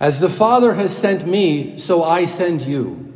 As 0.00 0.20
the 0.20 0.28
Father 0.28 0.74
has 0.74 0.96
sent 0.96 1.26
me, 1.26 1.76
so 1.78 2.04
I 2.04 2.24
send 2.26 2.62
you. 2.62 3.12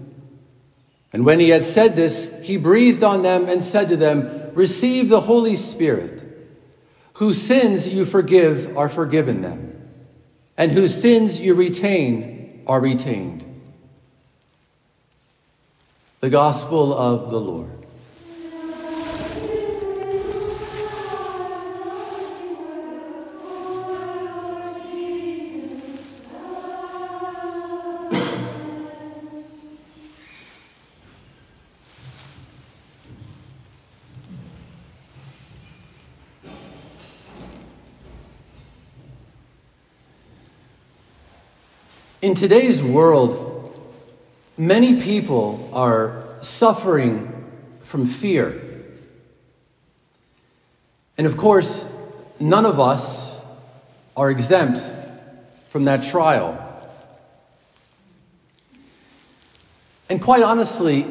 And 1.12 1.24
when 1.24 1.41
he 1.41 1.50
had 1.50 1.64
said 1.64 1.94
this, 1.94 2.42
he 2.42 2.56
breathed 2.56 3.02
on 3.02 3.22
them 3.22 3.48
and 3.48 3.62
said 3.62 3.89
to 3.91 3.97
them, 3.97 4.50
Receive 4.55 5.08
the 5.08 5.20
Holy 5.20 5.56
Spirit. 5.56 6.22
Whose 7.14 7.41
sins 7.41 7.89
you 7.89 8.05
forgive 8.05 8.77
are 8.77 8.89
forgiven 8.89 9.42
them, 9.42 9.89
and 10.56 10.72
whose 10.72 11.00
sins 11.00 11.39
you 11.39 11.55
retain 11.55 12.64
are 12.66 12.80
retained. 12.80 13.44
The 16.20 16.30
Gospel 16.30 16.92
of 16.92 17.30
the 17.30 17.41
Lord. 17.41 17.81
In 42.22 42.34
today's 42.34 42.80
world, 42.80 43.76
many 44.56 45.00
people 45.00 45.68
are 45.72 46.22
suffering 46.40 47.28
from 47.82 48.06
fear. 48.06 48.62
And 51.18 51.26
of 51.26 51.36
course, 51.36 51.90
none 52.38 52.64
of 52.64 52.78
us 52.78 53.36
are 54.16 54.30
exempt 54.30 54.80
from 55.70 55.86
that 55.86 56.05
trial. 56.05 56.56
And 60.08 60.22
quite 60.22 60.44
honestly, 60.44 61.05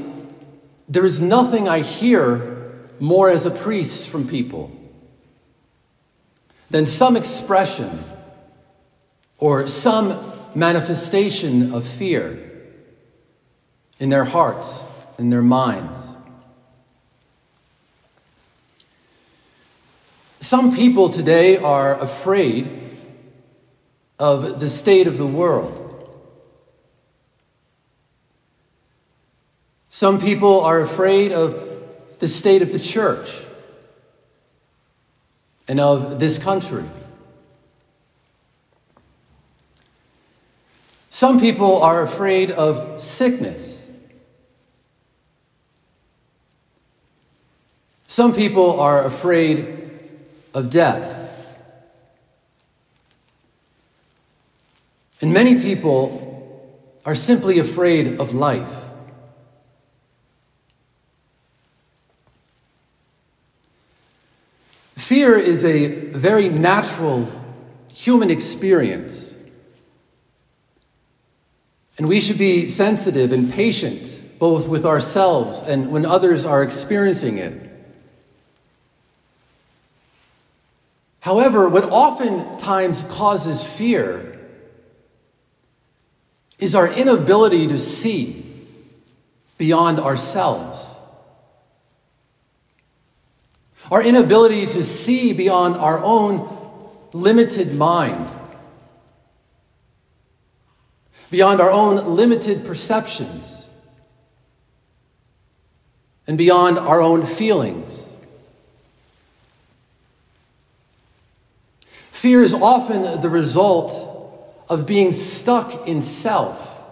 there 0.88 1.05
is 1.05 1.19
nothing 1.19 1.67
I 1.67 1.79
hear 1.79 2.88
more 3.01 3.29
as 3.29 3.45
a 3.45 3.51
priest 3.51 4.07
from 4.07 4.29
people 4.29 4.71
than 6.69 6.85
some 6.85 7.17
expression 7.17 8.01
or 9.38 9.67
some 9.67 10.31
manifestation 10.56 11.73
of 11.73 11.85
fear 11.85 12.51
in 14.00 14.09
their 14.09 14.25
hearts, 14.25 14.84
in 15.17 15.29
their 15.29 15.41
minds. 15.41 15.97
Some 20.39 20.75
people 20.75 21.09
today 21.09 21.57
are 21.57 22.00
afraid 22.00 22.69
of 24.19 24.59
the 24.59 24.69
state 24.69 25.07
of 25.07 25.17
the 25.17 25.28
world. 25.28 25.78
Some 29.89 30.19
people 30.19 30.62
are 30.62 30.81
afraid 30.81 31.31
of 31.31 31.68
the 32.19 32.28
state 32.28 32.62
of 32.62 32.72
the 32.72 32.79
church 32.79 33.44
and 35.68 35.79
of 35.79 36.19
this 36.19 36.38
country. 36.38 36.85
Some 41.21 41.39
people 41.39 41.83
are 41.83 42.01
afraid 42.01 42.49
of 42.49 42.99
sickness. 42.99 43.87
Some 48.07 48.33
people 48.33 48.79
are 48.79 49.05
afraid 49.05 49.91
of 50.55 50.71
death. 50.71 51.55
And 55.21 55.31
many 55.31 55.61
people 55.61 56.81
are 57.05 57.13
simply 57.13 57.59
afraid 57.59 58.19
of 58.19 58.33
life. 58.33 58.75
Fear 64.95 65.38
is 65.38 65.63
a 65.65 65.85
very 66.07 66.49
natural 66.49 67.29
human 67.93 68.31
experience. 68.31 69.31
And 71.97 72.07
we 72.07 72.22
should 72.22 72.38
be 72.38 72.68
sensitive 72.68 73.31
and 73.31 73.52
patient, 73.52 74.40
both 74.40 74.68
with 74.68 74.85
ourselves 74.85 75.62
and 75.62 75.91
when 75.91 76.06
others 76.06 76.46
are 76.46 76.63
experiencing 76.63 77.38
it. 77.38 77.69
However, 81.19 81.69
what 81.69 81.85
oftentimes 81.85 83.03
causes 83.03 83.63
fear 83.63 84.40
is 86.57 86.74
our 86.74 86.91
inability 86.91 87.68
to 87.68 87.78
see 87.78 88.46
beyond 89.57 90.00
ourselves. 90.00 90.88
Our 93.91 94.01
inability 94.01 94.66
to 94.68 94.84
see 94.84 95.34
beyond 95.34 95.75
our 95.75 96.00
own 96.00 96.57
limited 97.13 97.75
mind 97.75 98.28
beyond 101.31 101.62
our 101.62 101.72
own 101.72 102.16
limited 102.16 102.66
perceptions, 102.66 103.66
and 106.28 106.38
beyond 106.38 106.78
our 106.78 107.02
own 107.02 107.25
feelings. 107.25 108.09
Fear 112.12 112.44
is 112.44 112.53
often 112.53 113.22
the 113.22 113.30
result 113.30 114.09
of 114.69 114.86
being 114.86 115.12
stuck 115.12 115.88
in 115.88 116.02
self, 116.02 116.84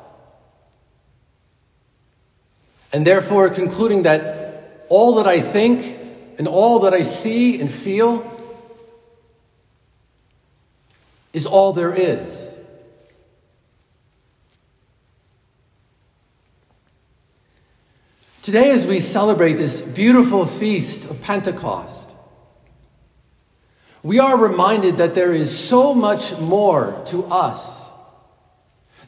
and 2.91 3.05
therefore 3.05 3.49
concluding 3.49 4.03
that 4.03 4.85
all 4.89 5.15
that 5.15 5.27
I 5.27 5.41
think 5.41 5.99
and 6.39 6.47
all 6.47 6.79
that 6.79 6.93
I 6.93 7.01
see 7.03 7.59
and 7.59 7.69
feel 7.69 8.25
is 11.33 11.45
all 11.45 11.73
there 11.73 11.93
is. 11.93 12.48
Today, 18.41 18.71
as 18.71 18.87
we 18.87 19.01
celebrate 19.01 19.53
this 19.53 19.81
beautiful 19.81 20.45
feast 20.45 21.09
of 21.09 21.21
Pentecost, 21.21 22.09
we 24.01 24.17
are 24.17 24.37
reminded 24.37 24.97
that 24.97 25.13
there 25.13 25.33
is 25.33 25.57
so 25.57 25.93
much 25.93 26.37
more 26.39 27.03
to 27.07 27.25
us. 27.25 27.85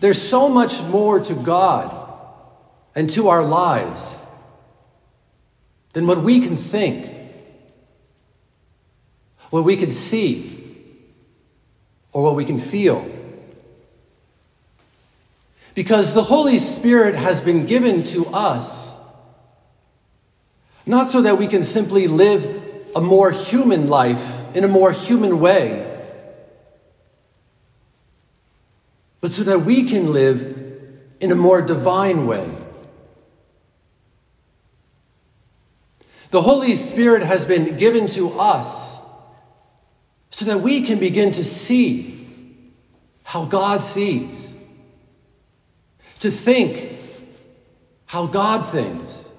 There's 0.02 0.22
so 0.22 0.50
much 0.50 0.84
more 0.84 1.22
to 1.22 1.34
God 1.34 1.96
and 2.94 3.10
to 3.12 3.30
our 3.30 3.44
lives 3.44 4.18
than 5.94 6.08
what 6.08 6.18
we 6.18 6.42
can 6.42 6.58
think, 6.58 7.10
what 9.50 9.64
we 9.64 9.78
can 9.78 9.92
see, 9.92 10.58
or 12.12 12.24
what 12.24 12.36
we 12.36 12.44
can 12.44 12.60
feel. 12.60 13.10
Because 15.74 16.14
the 16.14 16.24
Holy 16.24 16.60
Spirit 16.60 17.16
has 17.16 17.40
been 17.40 17.66
given 17.66 18.04
to 18.08 18.26
us 18.28 18.91
Not 20.92 21.10
so 21.10 21.22
that 21.22 21.38
we 21.38 21.48
can 21.48 21.64
simply 21.64 22.08
live 22.08 22.92
a 22.94 23.00
more 23.00 23.32
human 23.32 23.88
life 23.88 24.54
in 24.54 24.66
a 24.66 24.68
more 24.68 24.92
human 24.92 25.40
way, 25.40 25.90
but 29.22 29.32
so 29.32 29.44
that 29.44 29.60
we 29.60 29.86
can 29.86 30.12
live 30.12 30.90
in 31.22 31.32
a 31.32 31.36
more 31.36 31.62
divine 31.62 32.28
way. 32.28 32.46
The 36.32 36.42
Holy 36.42 36.76
Spirit 36.76 37.24
has 37.24 37.46
been 37.46 37.78
given 37.78 38.08
to 38.08 38.38
us 38.38 39.00
so 40.30 40.44
that 40.44 40.60
we 40.60 40.82
can 40.82 41.00
begin 41.00 41.32
to 41.32 41.44
see 41.46 42.28
how 43.24 43.46
God 43.46 43.82
sees, 43.82 44.54
to 46.20 46.30
think 46.30 46.92
how 48.08 48.26
God 48.26 48.68
thinks, 48.68 49.30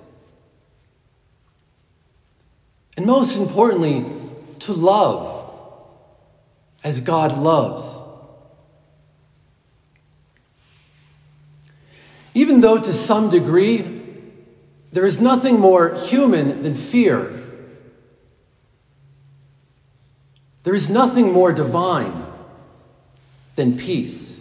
and 2.96 3.06
most 3.06 3.36
importantly, 3.38 4.04
to 4.60 4.72
love 4.72 5.32
as 6.84 7.00
God 7.00 7.38
loves. 7.38 7.98
Even 12.34 12.60
though 12.60 12.78
to 12.80 12.92
some 12.92 13.30
degree 13.30 14.00
there 14.92 15.06
is 15.06 15.20
nothing 15.20 15.58
more 15.58 15.94
human 15.94 16.62
than 16.62 16.74
fear, 16.74 17.38
there 20.62 20.74
is 20.74 20.88
nothing 20.88 21.32
more 21.32 21.52
divine 21.52 22.12
than 23.56 23.76
peace. 23.76 24.40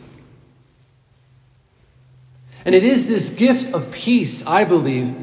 And 2.63 2.75
it 2.75 2.83
is 2.83 3.07
this 3.07 3.30
gift 3.30 3.74
of 3.74 3.92
peace, 3.92 4.45
I 4.45 4.65
believe, 4.65 5.15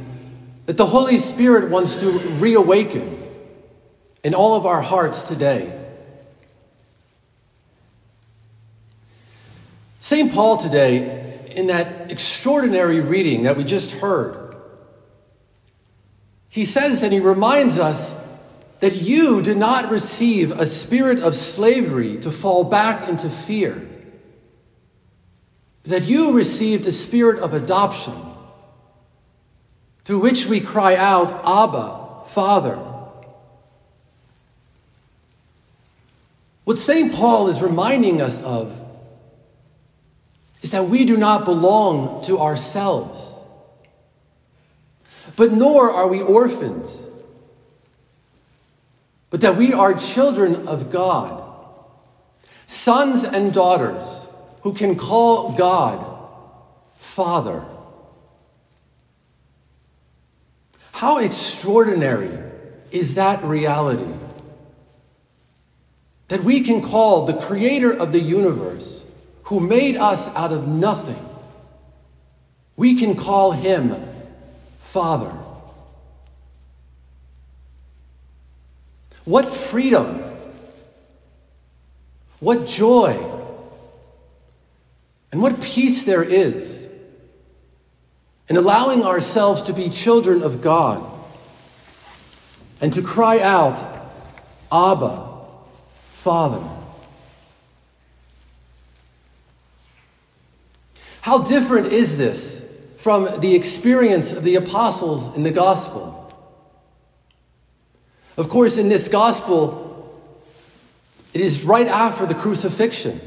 that 0.68 0.76
the 0.76 0.84
Holy 0.84 1.16
Spirit 1.16 1.70
wants 1.70 1.96
to 2.00 2.10
reawaken 2.10 3.16
in 4.22 4.34
all 4.34 4.54
of 4.54 4.66
our 4.66 4.82
hearts 4.82 5.22
today. 5.22 5.74
St. 10.00 10.30
Paul 10.30 10.58
today, 10.58 11.48
in 11.56 11.68
that 11.68 12.10
extraordinary 12.10 13.00
reading 13.00 13.44
that 13.44 13.56
we 13.56 13.64
just 13.64 13.92
heard, 13.92 14.56
he 16.50 16.66
says 16.66 17.02
and 17.02 17.14
he 17.14 17.20
reminds 17.20 17.78
us 17.78 18.18
that 18.80 18.94
you 18.94 19.40
did 19.40 19.56
not 19.56 19.90
receive 19.90 20.50
a 20.50 20.66
spirit 20.66 21.18
of 21.20 21.34
slavery 21.34 22.18
to 22.18 22.30
fall 22.30 22.64
back 22.64 23.08
into 23.08 23.30
fear, 23.30 23.88
that 25.84 26.02
you 26.02 26.36
received 26.36 26.86
a 26.86 26.92
spirit 26.92 27.38
of 27.38 27.54
adoption 27.54 28.27
through 30.08 30.20
which 30.20 30.46
we 30.46 30.58
cry 30.58 30.96
out, 30.96 31.28
Abba, 31.44 32.24
Father. 32.28 32.76
What 36.64 36.78
St. 36.78 37.12
Paul 37.12 37.48
is 37.48 37.60
reminding 37.60 38.22
us 38.22 38.40
of 38.40 38.72
is 40.62 40.70
that 40.70 40.88
we 40.88 41.04
do 41.04 41.18
not 41.18 41.44
belong 41.44 42.24
to 42.24 42.38
ourselves, 42.38 43.34
but 45.36 45.52
nor 45.52 45.90
are 45.90 46.08
we 46.08 46.22
orphans, 46.22 47.04
but 49.28 49.42
that 49.42 49.56
we 49.56 49.74
are 49.74 49.92
children 49.92 50.66
of 50.66 50.88
God, 50.88 51.44
sons 52.66 53.24
and 53.24 53.52
daughters 53.52 54.24
who 54.62 54.72
can 54.72 54.96
call 54.96 55.52
God 55.52 56.02
Father. 56.96 57.62
How 60.98 61.18
extraordinary 61.18 62.36
is 62.90 63.14
that 63.14 63.42
reality? 63.42 64.12
that 66.28 66.44
we 66.44 66.60
can 66.60 66.82
call 66.82 67.24
the 67.24 67.34
creator 67.34 67.92
of 67.92 68.12
the 68.12 68.20
universe, 68.20 69.04
who 69.44 69.60
made 69.60 69.96
us 69.96 70.28
out 70.34 70.52
of 70.52 70.68
nothing, 70.68 71.24
we 72.76 72.94
can 72.94 73.16
call 73.16 73.52
him 73.52 73.96
Father. 74.80 75.34
What 79.24 79.54
freedom! 79.54 80.22
What 82.40 82.66
joy! 82.66 83.18
And 85.32 85.42
what 85.42 85.60
peace 85.60 86.04
there 86.04 86.22
is 86.22 86.77
in 88.48 88.56
allowing 88.56 89.04
ourselves 89.04 89.62
to 89.62 89.72
be 89.72 89.88
children 89.90 90.42
of 90.42 90.60
God 90.60 91.04
and 92.80 92.92
to 92.94 93.02
cry 93.02 93.40
out, 93.40 93.78
Abba, 94.72 95.36
Father. 96.14 96.62
How 101.20 101.38
different 101.38 101.88
is 101.88 102.16
this 102.16 102.64
from 102.98 103.40
the 103.40 103.54
experience 103.54 104.32
of 104.32 104.44
the 104.44 104.54
apostles 104.54 105.36
in 105.36 105.42
the 105.42 105.50
gospel? 105.50 106.14
Of 108.38 108.48
course, 108.48 108.78
in 108.78 108.88
this 108.88 109.08
gospel, 109.08 110.18
it 111.34 111.40
is 111.40 111.64
right 111.64 111.86
after 111.86 112.24
the 112.24 112.34
crucifixion. 112.34 113.20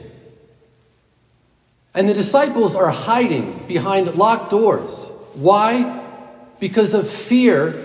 And 1.93 2.07
the 2.07 2.13
disciples 2.13 2.75
are 2.75 2.89
hiding 2.89 3.67
behind 3.67 4.15
locked 4.15 4.49
doors. 4.49 5.10
Why? 5.33 6.05
Because 6.59 6.93
of 6.93 7.09
fear 7.09 7.75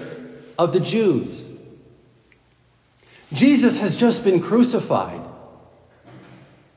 of 0.59 0.73
the 0.73 0.81
Jews. 0.81 1.49
Jesus 3.33 3.79
has 3.79 3.97
just 3.97 4.25
been 4.25 4.41
crucified. 4.41 5.21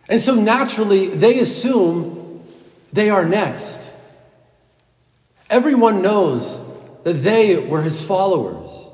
And 0.07 0.19
so 0.21 0.36
naturally, 0.36 1.07
they 1.07 1.39
assume 1.39 2.44
they 2.92 3.10
are 3.10 3.25
next. 3.25 3.89
Everyone 5.50 6.01
knows 6.01 6.60
that 7.04 7.13
they 7.13 7.57
were 7.57 7.81
his 7.81 8.04
followers. 8.04 8.88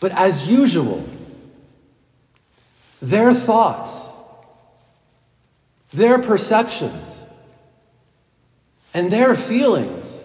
But 0.00 0.12
as 0.12 0.48
usual, 0.48 1.04
their 3.00 3.34
thoughts, 3.34 4.10
their 5.92 6.18
perceptions, 6.18 7.24
and 8.98 9.12
their 9.12 9.36
feelings 9.36 10.20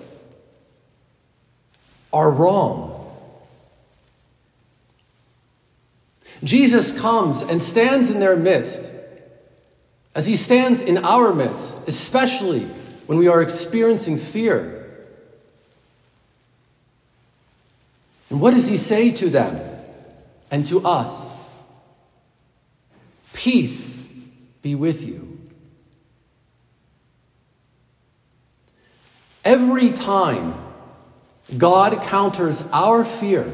are 2.12 2.32
wrong. 2.32 2.90
Jesus 6.44 6.92
comes 7.00 7.44
and 7.44 7.62
stands 7.62 8.10
in 8.10 8.20
their 8.20 8.36
midst, 8.36 8.92
as 10.16 10.26
he 10.26 10.36
stands 10.36 10.82
in 10.82 10.98
our 11.06 11.36
midst, 11.36 11.88
especially 11.88 12.62
when 13.06 13.20
we 13.20 13.28
are 13.28 13.44
experiencing 13.44 14.18
fear. 14.18 15.06
And 18.32 18.42
what 18.42 18.56
does 18.56 18.68
he 18.68 18.78
say 18.78 19.12
to 19.12 19.30
them 19.30 19.62
and 20.50 20.66
to 20.66 20.84
us? 20.84 21.46
Peace 23.34 23.94
be 24.64 24.74
with 24.74 25.04
you. 25.04 25.33
Every 29.44 29.92
time 29.92 30.56
God 31.58 32.02
counters 32.04 32.64
our 32.72 33.04
fear 33.04 33.52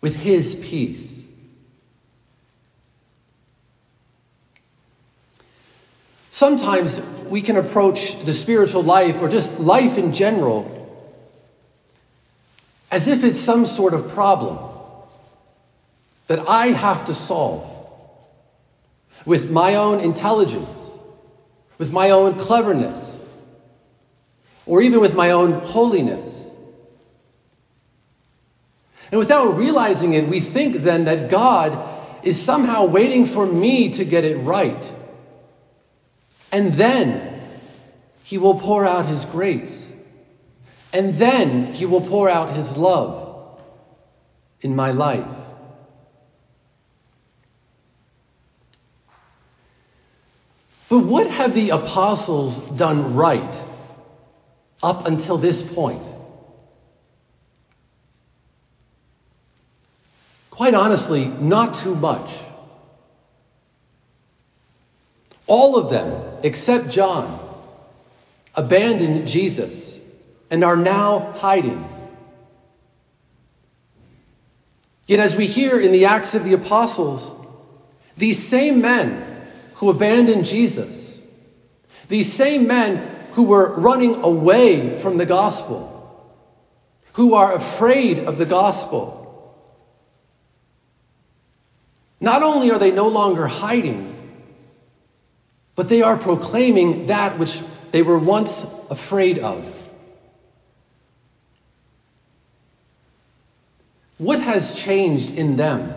with 0.00 0.16
his 0.16 0.54
peace. 0.54 1.24
Sometimes 6.30 7.00
we 7.26 7.42
can 7.42 7.56
approach 7.56 8.22
the 8.24 8.32
spiritual 8.32 8.82
life 8.82 9.20
or 9.20 9.28
just 9.28 9.60
life 9.60 9.98
in 9.98 10.12
general 10.12 10.78
as 12.90 13.08
if 13.08 13.24
it's 13.24 13.38
some 13.38 13.64
sort 13.64 13.94
of 13.94 14.08
problem 14.10 14.58
that 16.26 16.48
I 16.48 16.68
have 16.68 17.06
to 17.06 17.14
solve 17.14 17.68
with 19.24 19.50
my 19.50 19.76
own 19.76 20.00
intelligence, 20.00 20.96
with 21.78 21.92
my 21.92 22.10
own 22.10 22.38
cleverness, 22.38 23.11
or 24.66 24.82
even 24.82 25.00
with 25.00 25.14
my 25.14 25.30
own 25.30 25.52
holiness. 25.60 26.54
And 29.10 29.18
without 29.18 29.56
realizing 29.56 30.14
it, 30.14 30.28
we 30.28 30.40
think 30.40 30.76
then 30.76 31.04
that 31.04 31.30
God 31.30 31.78
is 32.22 32.40
somehow 32.40 32.86
waiting 32.86 33.26
for 33.26 33.46
me 33.46 33.90
to 33.90 34.04
get 34.04 34.24
it 34.24 34.36
right. 34.38 34.94
And 36.50 36.72
then 36.74 37.40
he 38.24 38.38
will 38.38 38.58
pour 38.58 38.86
out 38.86 39.06
his 39.06 39.24
grace. 39.24 39.92
And 40.92 41.14
then 41.14 41.72
he 41.72 41.84
will 41.84 42.00
pour 42.00 42.28
out 42.28 42.54
his 42.54 42.76
love 42.76 43.60
in 44.60 44.76
my 44.76 44.92
life. 44.92 45.26
But 50.88 51.00
what 51.00 51.30
have 51.30 51.54
the 51.54 51.70
apostles 51.70 52.58
done 52.70 53.14
right 53.14 53.64
up 54.82 55.06
until 55.06 55.38
this 55.38 55.62
point. 55.62 56.02
Quite 60.50 60.74
honestly, 60.74 61.26
not 61.26 61.74
too 61.74 61.94
much. 61.94 62.38
All 65.46 65.76
of 65.76 65.90
them, 65.90 66.38
except 66.42 66.88
John, 66.88 67.38
abandoned 68.54 69.26
Jesus 69.26 69.98
and 70.50 70.62
are 70.62 70.76
now 70.76 71.32
hiding. 71.32 71.84
Yet, 75.06 75.20
as 75.20 75.36
we 75.36 75.46
hear 75.46 75.80
in 75.80 75.92
the 75.92 76.04
Acts 76.04 76.34
of 76.34 76.44
the 76.44 76.52
Apostles, 76.52 77.34
these 78.16 78.38
same 78.38 78.80
men 78.80 79.24
who 79.74 79.90
abandoned 79.90 80.44
Jesus, 80.44 81.18
these 82.08 82.32
same 82.32 82.66
men 82.66 83.11
who 83.32 83.44
were 83.44 83.74
running 83.74 84.22
away 84.22 84.98
from 84.98 85.18
the 85.18 85.26
gospel, 85.26 85.88
who 87.14 87.34
are 87.34 87.54
afraid 87.54 88.18
of 88.20 88.38
the 88.38 88.46
gospel, 88.46 89.18
not 92.20 92.42
only 92.42 92.70
are 92.70 92.78
they 92.78 92.90
no 92.90 93.08
longer 93.08 93.46
hiding, 93.46 94.08
but 95.74 95.88
they 95.88 96.02
are 96.02 96.16
proclaiming 96.16 97.06
that 97.06 97.38
which 97.38 97.62
they 97.90 98.02
were 98.02 98.18
once 98.18 98.64
afraid 98.90 99.38
of. 99.38 99.66
What 104.18 104.40
has 104.40 104.76
changed 104.80 105.30
in 105.30 105.56
them? 105.56 105.94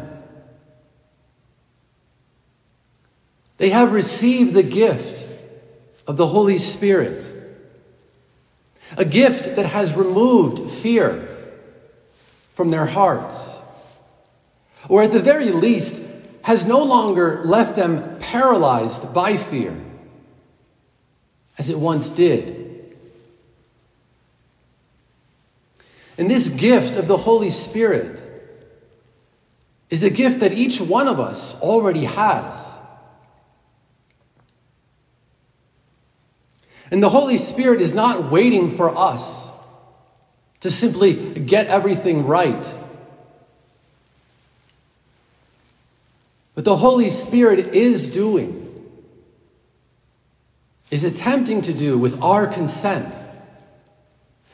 They 3.57 3.69
have 3.69 3.91
received 3.93 4.53
the 4.53 4.63
gift 4.63 5.23
of 6.07 6.17
the 6.17 6.27
Holy 6.27 6.57
Spirit, 6.57 7.24
a 8.97 9.05
gift 9.05 9.55
that 9.55 9.65
has 9.65 9.95
removed 9.95 10.71
fear 10.71 11.27
from 12.53 12.71
their 12.71 12.85
hearts, 12.85 13.57
or 14.87 15.03
at 15.03 15.11
the 15.11 15.19
very 15.19 15.49
least, 15.49 16.01
has 16.43 16.65
no 16.65 16.83
longer 16.83 17.41
left 17.43 17.75
them 17.75 18.17
paralyzed 18.19 19.13
by 19.13 19.35
fear 19.35 19.75
as 21.57 21.69
it 21.69 21.79
once 21.79 22.09
did. 22.11 22.95
And 26.17 26.29
this 26.29 26.49
gift 26.49 26.95
of 26.95 27.07
the 27.07 27.17
Holy 27.17 27.49
Spirit 27.49 28.21
is 29.89 30.03
a 30.03 30.09
gift 30.09 30.39
that 30.39 30.53
each 30.53 30.79
one 30.79 31.07
of 31.07 31.19
us 31.19 31.59
already 31.61 32.05
has. 32.05 32.74
And 36.91 37.01
the 37.01 37.09
Holy 37.09 37.37
Spirit 37.37 37.81
is 37.81 37.93
not 37.93 38.31
waiting 38.31 38.75
for 38.75 38.95
us 38.95 39.49
to 40.61 40.71
simply 40.71 41.13
get 41.13 41.67
everything 41.67 42.25
right. 42.25 42.73
But 46.53 46.63
the 46.63 46.77
Holy 46.77 47.09
Spirit 47.09 47.59
is 47.59 48.09
doing, 48.09 48.61
is 50.89 51.03
attempting 51.03 51.63
to 51.63 51.73
do 51.73 51.97
with 51.97 52.21
our 52.21 52.47
consent 52.47 53.13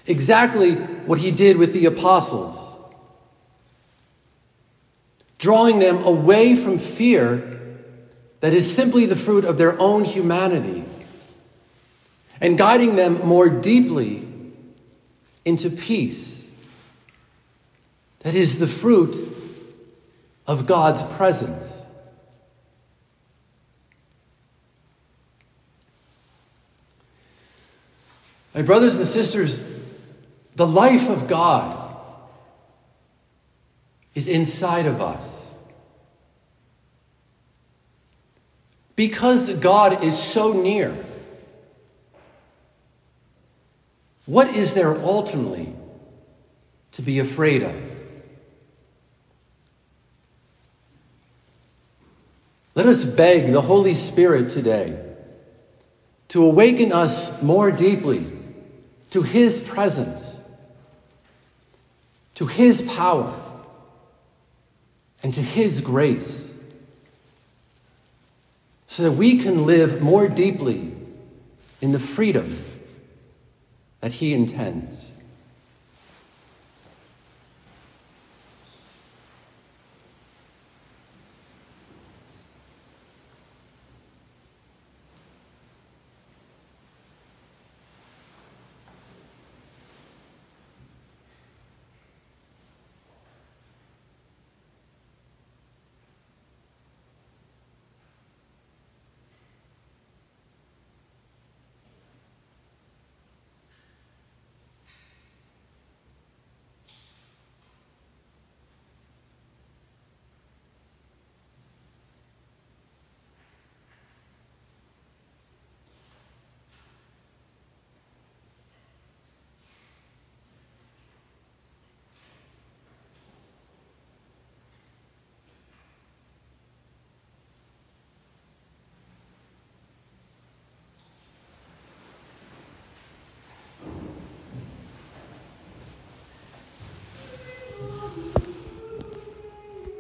exactly 0.08 0.74
what 0.76 1.20
he 1.20 1.32
did 1.32 1.58
with 1.58 1.74
the 1.74 1.86
apostles, 1.86 2.76
drawing 5.38 5.80
them 5.80 6.04
away 6.04 6.56
from 6.56 6.80
fear 6.80 7.60
that 8.40 8.54
is 8.54 8.74
simply 8.74 9.06
the 9.06 9.16
fruit 9.16 9.46
of 9.46 9.58
their 9.58 9.80
own 9.80 10.04
humanity 10.04 10.84
and 12.42 12.58
guiding 12.58 12.96
them 12.96 13.26
more 13.26 13.48
deeply 13.48 14.28
into 15.46 15.70
peace 15.70 16.50
that 18.22 18.36
is 18.36 18.60
the 18.60 18.68
fruit 18.68 19.16
of 20.48 20.66
God's 20.66 21.04
presence. 21.16 21.82
My 28.54 28.62
brothers 28.62 28.98
and 28.98 29.08
sisters, 29.08 29.64
the 30.56 30.68
life 30.68 31.10
of 31.10 31.28
God 31.28 31.78
is 34.14 34.28
inside 34.28 34.86
of 34.86 35.02
us. 35.02 35.48
Because 38.96 39.54
God 39.56 40.04
is 40.04 40.22
so 40.22 40.52
near, 40.52 40.96
what 44.32 44.56
is 44.56 44.74
there 44.74 44.96
ultimately 45.00 45.74
to 46.94 47.02
be 47.02 47.20
afraid 47.20 47.64
of? 47.64 47.76
Let 52.74 52.86
us 52.86 53.04
beg 53.04 53.52
the 53.52 53.60
Holy 53.60 53.94
Spirit 53.94 54.50
today 54.50 54.98
to 56.30 56.46
awaken 56.46 56.94
us 56.94 57.44
more 57.44 57.74
deeply 57.74 58.26
to 59.10 59.22
His 59.22 59.60
presence 59.60 60.38
to 62.36 62.46
His 62.46 62.84
power 62.84 63.38
and 65.24 65.34
to 65.34 65.42
His 65.42 65.82
grace 65.82 66.50
so 68.88 69.04
that 69.04 69.12
we 69.12 69.40
can 69.40 69.66
live 69.66 70.02
more 70.02 70.30
deeply 70.30 70.90
in 71.82 71.92
the 71.92 72.00
freedom 72.00 72.56
that 74.02 74.14
He 74.14 74.34
intends. 74.34 75.11